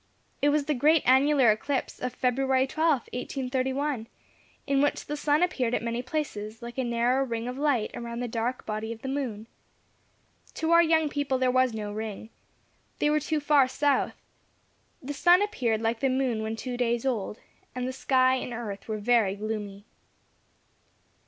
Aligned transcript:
It 0.41 0.49
was 0.49 0.65
the 0.65 0.73
great 0.73 1.03
annular 1.05 1.51
eclipse 1.51 1.99
of 1.99 2.11
February 2.15 2.65
12th, 2.65 3.05
1831, 3.13 4.07
in 4.65 4.81
which 4.81 5.05
the 5.05 5.15
sun 5.15 5.43
appeared 5.43 5.75
at 5.75 5.83
many 5.83 6.01
places 6.01 6.59
like 6.63 6.79
a 6.79 6.83
narrow 6.83 7.23
ring 7.23 7.47
of 7.47 7.55
light 7.59 7.91
around 7.93 8.19
the 8.19 8.27
dark 8.27 8.65
body 8.65 8.91
of 8.91 9.03
the 9.03 9.07
moon. 9.07 9.45
To 10.55 10.71
our 10.71 10.81
young 10.81 11.07
people 11.07 11.37
there 11.37 11.51
was 11.51 11.75
no 11.75 11.91
ring. 11.93 12.31
They 12.97 13.11
were 13.11 13.19
too 13.19 13.39
far 13.39 13.67
south. 13.67 14.19
The 15.03 15.13
sun 15.13 15.43
appeared 15.43 15.83
like 15.83 15.99
the 15.99 16.09
moon 16.09 16.41
when 16.41 16.55
two 16.55 16.77
days 16.77 17.05
old, 17.05 17.39
and 17.75 17.87
the 17.87 17.93
sky 17.93 18.33
and 18.37 18.53
earth 18.53 18.87
were 18.87 18.97
very 18.97 19.35
gloomy. 19.35 19.85